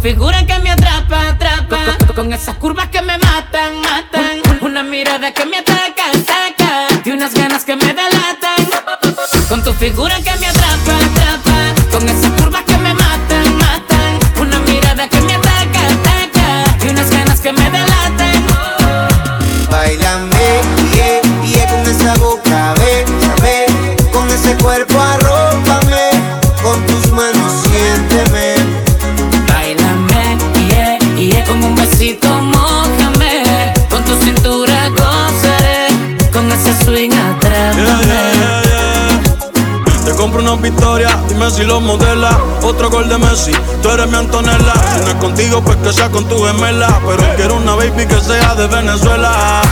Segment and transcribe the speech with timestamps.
[0.00, 1.96] figura que me atrapa, atrapa.
[2.06, 4.40] Con, con esas curvas que me matan, matan.
[4.62, 6.88] Una mirada que me ataca, ataca.
[7.04, 8.66] Y unas ganas que me delatan.
[9.48, 10.98] Con tu figura que me atrapa,
[41.28, 42.30] dime si lo modela.
[42.62, 43.52] Otro gol de Messi,
[43.82, 44.74] tú eres mi Antonella.
[44.94, 47.00] Si no es contigo, pues que sea con tu gemela.
[47.06, 49.62] Pero quiero una baby que sea de Venezuela.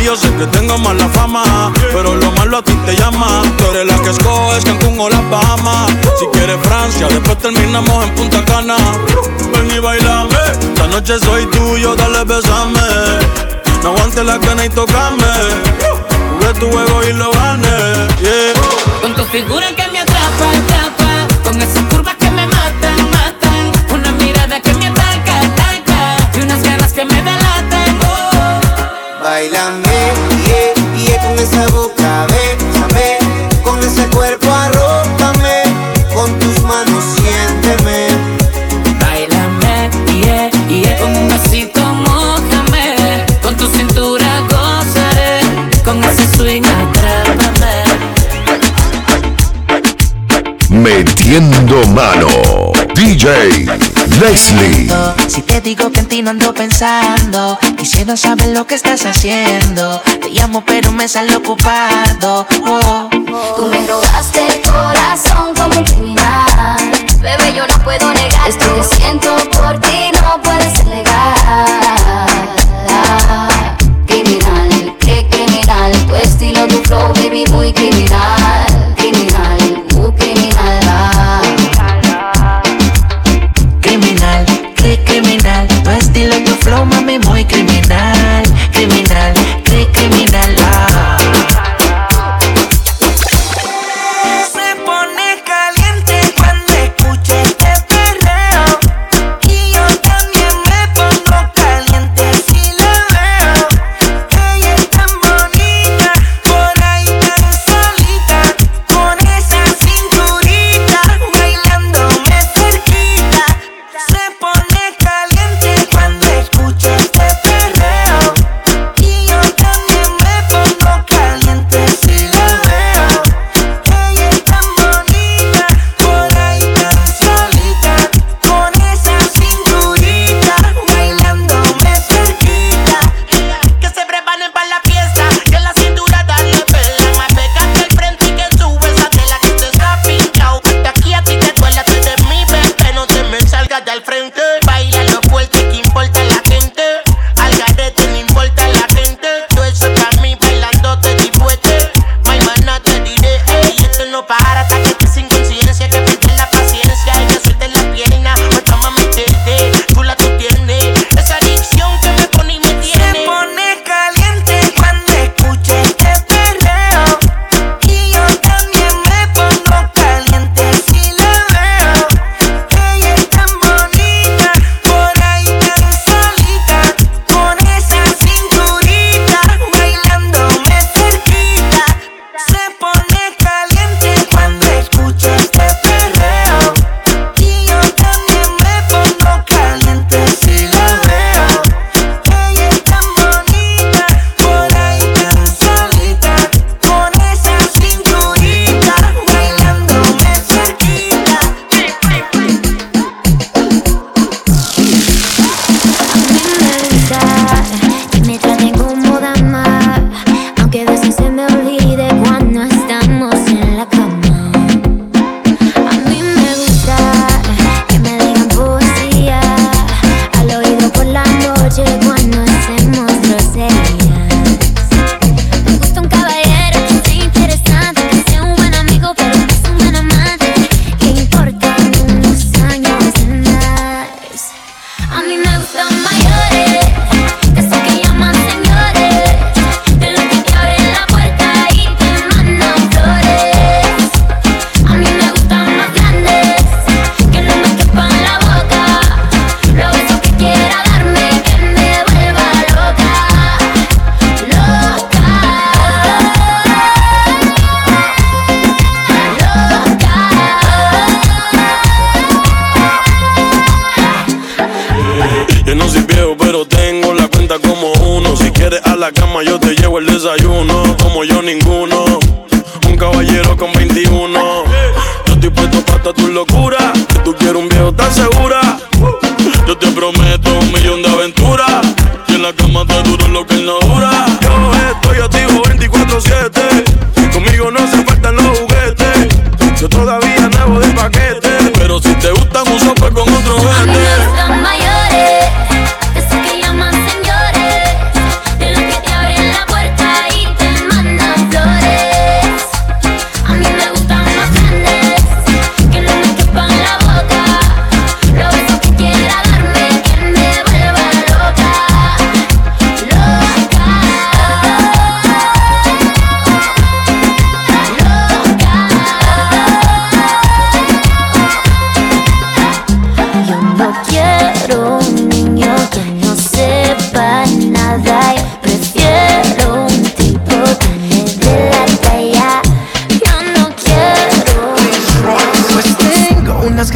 [0.00, 3.42] Y yo sé que tengo mala fama, pero lo malo a ti te llama.
[3.56, 5.90] Tú eres la que escoges Cancún o las Bahamas.
[6.18, 8.76] Si quieres Francia, después terminamos en Punta Cana.
[9.52, 12.80] Ven y bailame, esta noche soy tuyo, dale besame.
[13.82, 15.26] No aguantes la gana y tocame.
[16.32, 18.08] Jugué tu juego y lo gané.
[19.02, 19.87] Con tu figura que
[26.98, 27.98] que me delatan.
[28.02, 28.60] Oh.
[29.22, 30.00] Bailame,
[30.46, 33.18] yeah, yeah, con esa boca, ve,
[33.62, 35.62] con ese cuerpo arrópame,
[36.12, 38.08] con tus manos siénteme.
[38.98, 39.90] Bailame,
[40.24, 40.98] yeah, yeah.
[40.98, 43.24] Con un besito mojame.
[43.42, 45.40] Con tu cintura gozaré.
[45.84, 47.84] Con ese swing atrápame.
[50.68, 52.77] Metiendo mano.
[52.98, 53.64] DJ
[54.20, 54.90] Leslie.
[55.28, 60.00] Si te digo que en ti no ando pensando, quisiera saber lo que estás haciendo.
[60.20, 62.44] Te llamo pero me sale ocupado.
[62.66, 63.08] Oh.
[63.56, 66.76] Tú me robaste el corazón como un criminal.
[67.20, 70.10] Bebé, yo no puedo negar esto que siento por ti,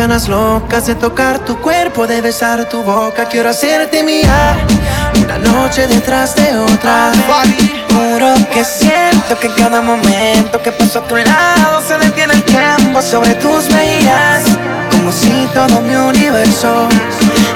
[0.02, 3.24] ganas locas de tocar tu cuerpo, de besar tu boca.
[3.26, 4.56] Quiero hacerte mía
[5.22, 7.12] una noche detrás de otra.
[7.88, 13.00] Juro que siento que cada momento que paso a tu lado se detiene el tiempo
[13.00, 14.42] sobre tus mejillas.
[14.90, 16.88] Como si todo mi universo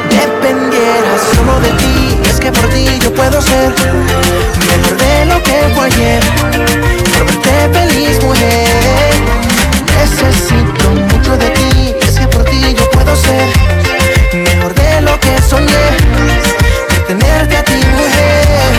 [0.08, 2.20] dependiera solo de ti.
[2.30, 3.74] Es que por ti yo puedo ser
[4.68, 6.22] mejor de lo que fue ayer.
[7.18, 8.68] Por verte feliz, mujer.
[9.98, 11.65] Necesito mucho de ti
[12.96, 13.48] puedo ser
[14.32, 15.86] mejor de lo que soñé.
[16.90, 18.72] De tenerte a ti, mujer.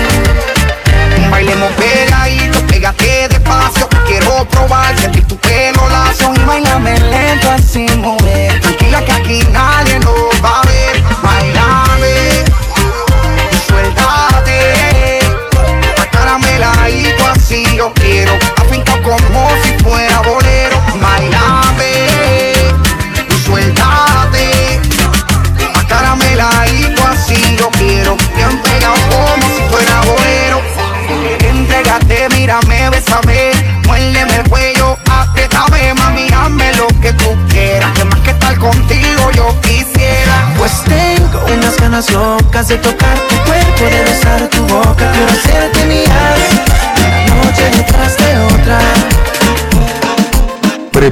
[1.29, 3.87] Bailemos pegadito, pégate despacio.
[4.07, 8.46] Quiero probar, sentir tu pelo lacio y bailame lento así, mujer.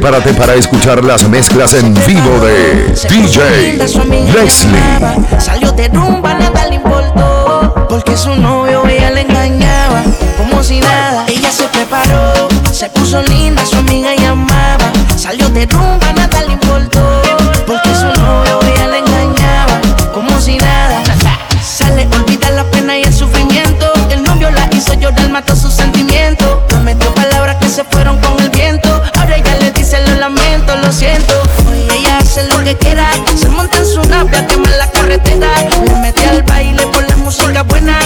[0.05, 5.39] prepárate para escuchar las mezclas en vivo de DJ Leslie.
[5.39, 10.03] Salió de rumba, nada le importó, porque su novio ella le engañaba,
[10.37, 11.25] como si nada.
[11.27, 17.14] Ella se preparó, se puso linda, su amiga llamaba, salió de rumba, nada le importó
[32.79, 33.09] quiera.
[33.35, 35.49] Se monta en su nave a quemar la carretera.
[35.87, 38.04] Me metí al baile por la música buena.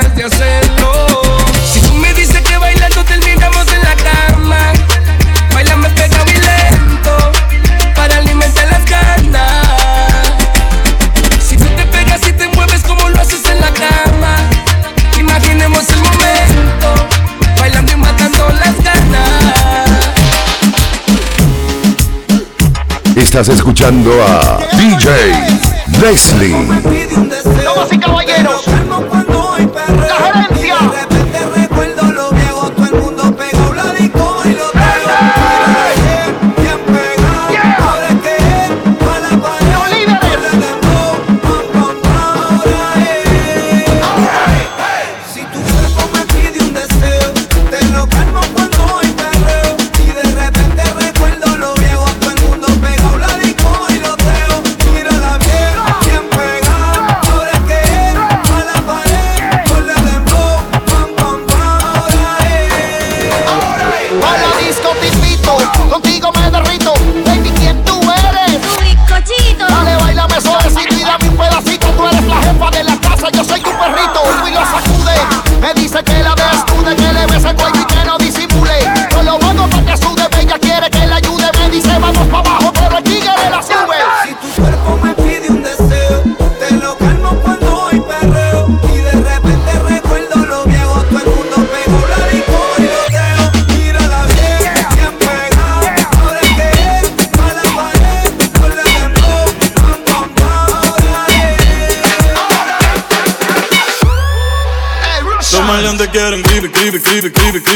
[0.00, 4.72] Si tú me dices que bailando terminamos en la cama,
[5.52, 7.32] bailame pegado y lento
[7.96, 9.66] para alimentar las ganas.
[11.44, 14.36] Si tú te pegas y te mueves como lo haces en la cama,
[15.18, 16.94] imaginemos el momento
[17.58, 19.90] bailando y matando las ganas.
[23.16, 25.32] Estás escuchando a DJ
[26.00, 26.54] Leslie.
[27.64, 28.77] Damas y caballeros.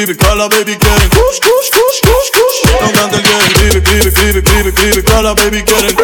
[0.05, 3.53] Gribe, gribe, gribe Toda la baby quieren kush, kush, kush, kush, kush Los cantantes quieren
[3.53, 5.97] gribe, gribe, gribe, gribe, gribe Toda la baby quieren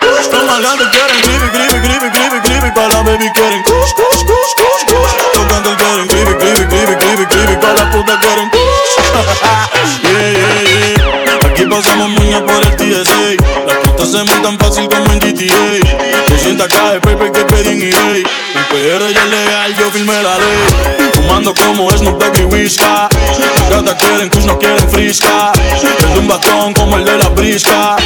[0.00, 4.52] Los maleantes quieren gribe, gribe, gribe, gribe, gribe Toda la baby quieren kush, kush, kush,
[4.56, 8.50] kush, kush Los cantantes quieren gribe, gribe, gribe, gribe, gribe Toda la puta quieren
[10.02, 10.62] Yeah, yeah,
[10.96, 16.03] yeah Aquí pasamos muña por el TSA Las putas se montan fácil como en GTA
[16.56, 18.24] 200 cajas de paper que pedí en EA El
[18.70, 21.10] PR ya es legal, yo firmé la ley.
[21.14, 23.08] Fumando como Snoop Dogg y Whisca
[23.60, 25.52] Las gatas quieren kush, no quieren frisca.
[25.52, 27.96] El de un batón como el de la brisca.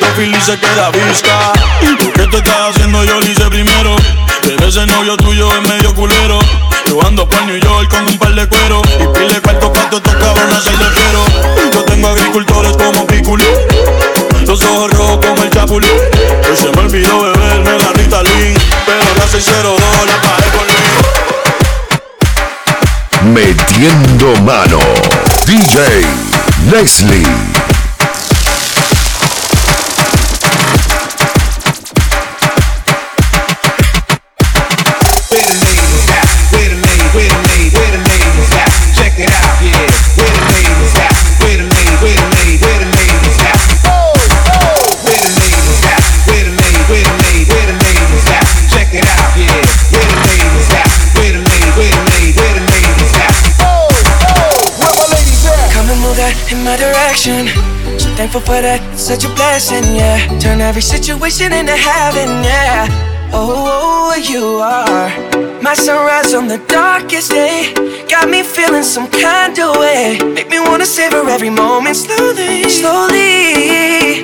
[0.00, 1.52] Dos Philly se queda visca.
[1.98, 3.04] ¿Por qué te estás haciendo?
[3.04, 3.96] Yo lo hice primero.
[4.42, 6.38] Pero ese novio tuyo es medio culero.
[6.86, 10.14] Yo ando por New York con un par de cuero Y pile cuarto pato estos
[10.14, 13.46] cabrones se le quiero Yo tengo agricultores como Piculín
[14.48, 15.90] Los ojos rojos como el chapulín
[16.48, 18.54] Hoy se me olvidó beberme la Ritalin
[18.86, 20.72] Pero la 602 la pagué por mí
[23.34, 24.78] Metiendo mano.
[25.44, 26.06] DJ
[26.70, 27.26] Leslie.
[58.38, 60.38] Thankful for that, such a blessing, yeah.
[60.38, 62.86] Turn every situation into heaven, yeah.
[63.32, 65.10] Oh, oh, oh you are
[65.60, 67.74] my sunrise on the darkest day.
[68.08, 70.20] Got me feeling some kind of way.
[70.22, 74.22] Make me wanna savor every moment slowly, slowly.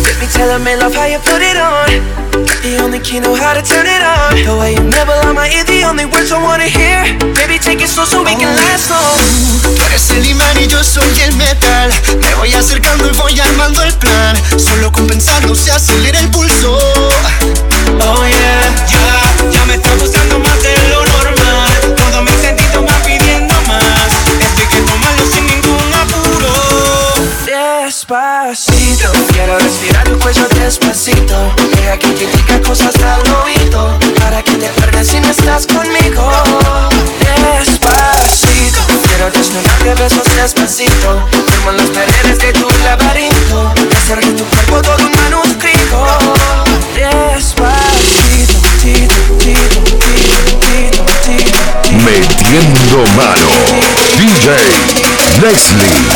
[0.00, 2.29] Get me telling me love how you put it on.
[2.70, 4.30] The only key know how to turn it on.
[4.46, 7.02] The way you never lie my ear, the only words I wanna hear.
[7.34, 9.18] Baby, take it slow so we can last long.
[9.74, 11.90] Tú eres el imán y yo soy el metal.
[12.22, 14.38] Me voy acercando y voy armando el plan.
[14.56, 16.78] Solo con pensarlo se acelera el pulso.
[16.78, 18.62] Oh yeah.
[18.86, 21.09] Ya, ya me está gustando más de lo
[29.40, 31.54] quiero respirar tu cuello despacito.
[31.74, 33.98] Deja que te diga cosas al oído.
[34.20, 36.30] Para que te pierdas si no estás conmigo.
[37.58, 41.26] Despacito, quiero desnudarte besos despacito.
[41.50, 43.72] Firmo las paredes de tu laberinto.
[43.76, 45.98] Y hacer de tu cuerpo todo un manuscrito.
[46.94, 49.80] Despacito, tito, tito,
[50.68, 51.04] tito.
[52.04, 53.48] Metiendo mano.
[54.18, 54.50] DJ
[55.40, 56.09] Leslie.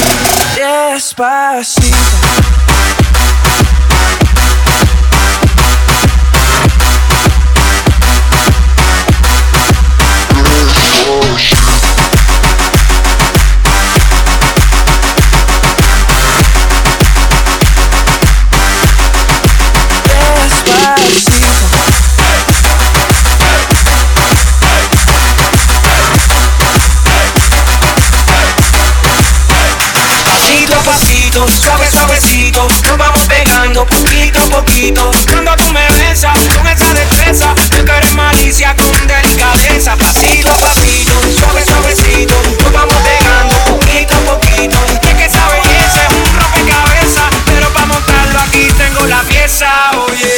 [31.35, 32.67] suave, suavecito.
[32.87, 35.11] Nos vamos pegando poquito a poquito.
[35.31, 39.97] Cuando tú me besas con esa destreza, yo quiero malicia con delicadeza.
[39.97, 42.35] Pasito a pasito, suave, suavecito.
[42.63, 44.79] Nos vamos pegando poquito a poquito.
[45.03, 47.31] Y es que esa belleza es un rompecabezas.
[47.47, 50.37] Pero para montarlo aquí tengo la pieza, oye.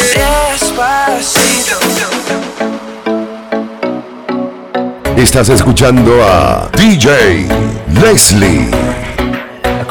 [0.52, 1.76] Despacito.
[5.16, 7.48] Estás escuchando a DJ
[8.00, 9.05] Leslie.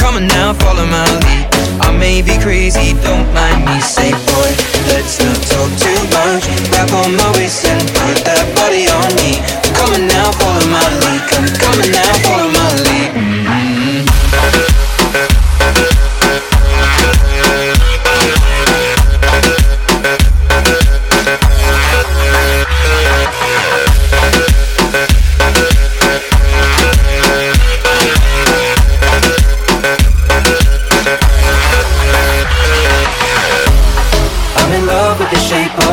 [0.00, 1.46] Come on now, follow my lead.
[1.84, 3.80] I may be crazy, don't mind me.
[3.80, 4.50] Say boy,
[4.88, 6.44] let's not talk too much.
[6.72, 9.38] Grab on my waist and put that body on me.
[9.76, 11.22] Come on now, follow my lead.
[11.28, 12.12] Come, come on now,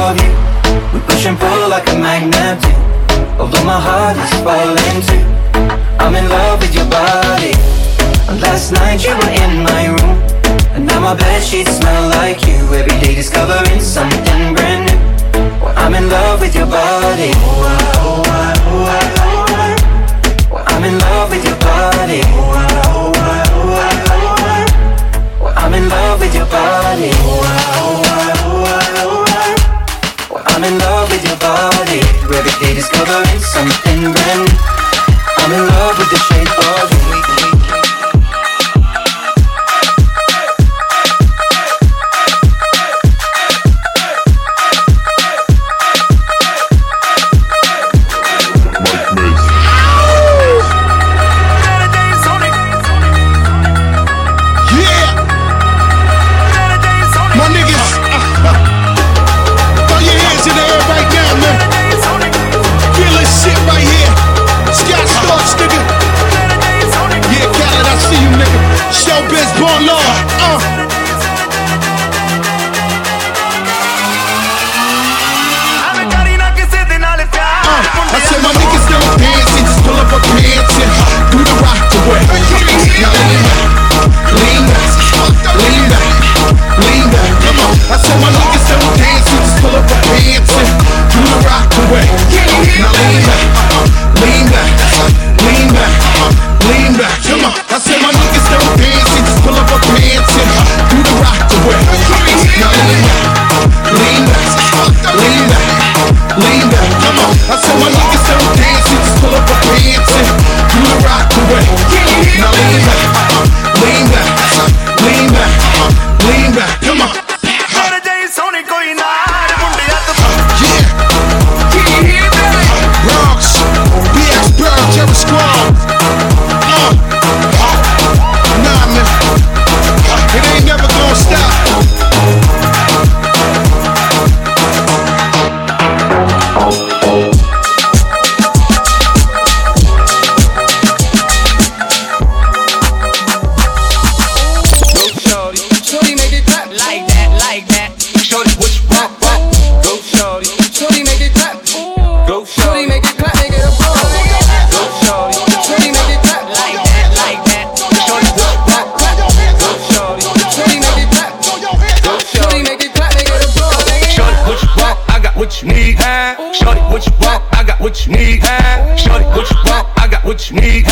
[0.08, 0.32] of you.
[0.94, 2.60] We push and pull like a magnet.
[3.40, 5.24] Although my heart is falling too.
[6.00, 7.54] I'm in love with your body.
[8.30, 10.16] And last night you were in my room.
[10.76, 12.58] And now my bed sheets smell like you.
[12.80, 15.00] Every day discovering something brand new.
[15.62, 17.32] Well, I'm in love with your body.
[17.36, 20.52] Oh, I, oh, I, oh, I, oh, I.
[20.52, 22.22] Well, I'm in love with your body.
[22.24, 24.64] Oh, I, oh, I, oh, I,
[25.42, 25.66] oh, I.
[25.66, 27.10] I'm in love with your body.
[27.14, 28.97] Oh, I, oh, I, oh, I.
[30.58, 32.02] I'm in love with your body.
[32.34, 34.58] Every day discovering something brand new.
[35.38, 37.17] I'm in love with the shape of you.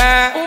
[0.06, 0.45] Yeah.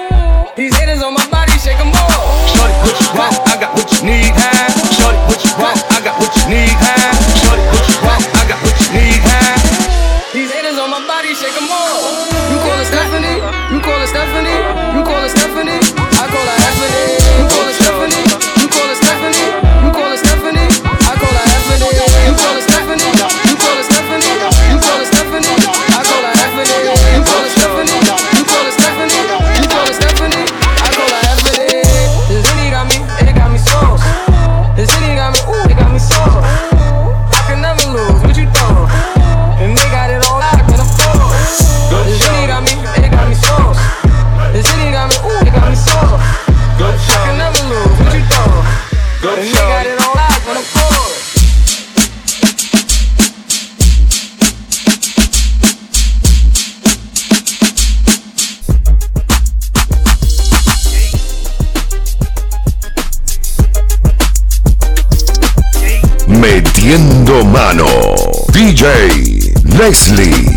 [69.88, 70.47] DJ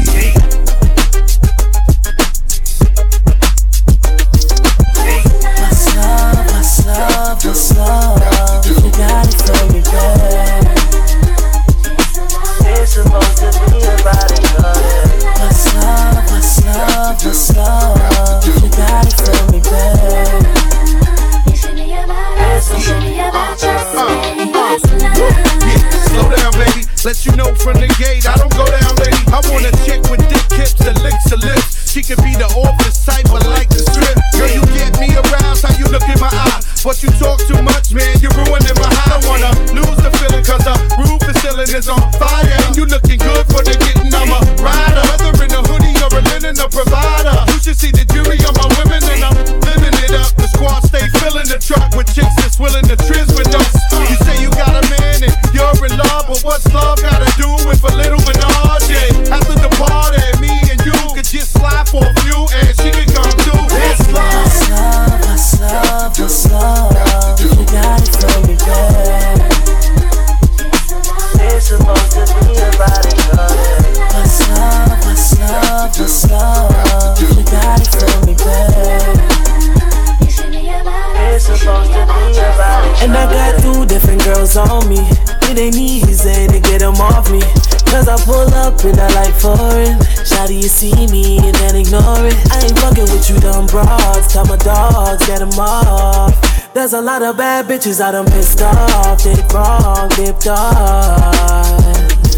[90.62, 92.38] you see me and then ignore it.
[92.54, 94.32] I ain't fucking with you, dumb broads.
[94.32, 96.38] Tell my dogs, get them off.
[96.74, 99.26] There's a lot of bad bitches I done pissed off.
[99.26, 101.82] It wrong, dipped off.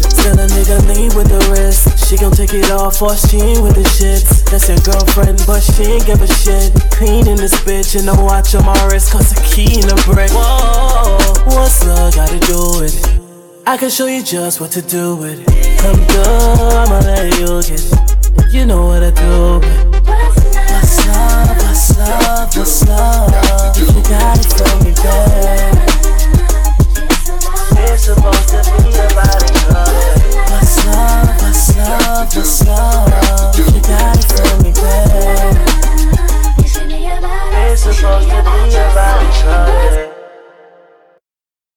[0.08, 2.08] Still a nigga lean with the wrist.
[2.08, 4.48] She gon' take it off or she ain't with the shits.
[4.50, 6.72] That's your girlfriend, but she ain't give a shit.
[6.92, 9.12] Clean in this bitch and a watch on my wrist.
[9.12, 10.30] Cause a key in a brick.
[10.32, 13.20] Whoa, what's love got to do it?
[13.66, 15.78] I can show you just what to do with it.
[15.78, 18.13] Come through, I'ma let you get it.
[18.34, 19.60] But you know what I do.
[20.04, 23.76] What's love, what's love, what's love?
[23.78, 26.04] You got it from me, girl.
[27.84, 29.92] It's supposed to be about it, love.
[30.50, 33.58] What's love, what's love, what's love?
[33.58, 34.70] You got it me.
[37.70, 40.13] It's supposed to be about it, love.